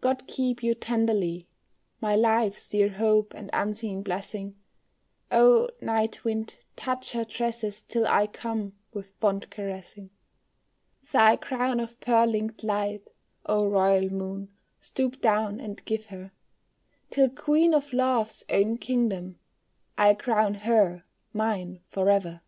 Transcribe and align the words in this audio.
God 0.00 0.26
keep 0.26 0.64
you 0.64 0.74
tenderly, 0.74 1.46
my 2.00 2.16
life's 2.16 2.66
dear 2.66 2.88
hope 2.88 3.32
and 3.34 3.48
unseen 3.52 4.02
blessing; 4.02 4.56
Oh, 5.30 5.70
night 5.80 6.24
wind, 6.24 6.58
touch 6.74 7.12
her 7.12 7.24
tresses 7.24 7.80
till 7.80 8.04
I 8.08 8.26
come 8.26 8.72
with 8.92 9.14
fond 9.20 9.48
caressing, 9.48 10.10
Thy 11.12 11.36
crown 11.36 11.78
of 11.78 12.00
pearl 12.00 12.26
linked 12.26 12.64
light, 12.64 13.06
oh, 13.46 13.64
royal 13.68 14.10
moon 14.12 14.52
stoop 14.80 15.20
down 15.20 15.60
and 15.60 15.84
give 15.84 16.06
her, 16.06 16.32
Till 17.10 17.28
queen 17.28 17.72
of 17.72 17.92
love's 17.92 18.44
own 18.50 18.76
kingdom, 18.76 19.38
I 19.96 20.14
crown 20.14 20.54
her 20.66 21.04
mine 21.32 21.78
forever. 21.86 22.40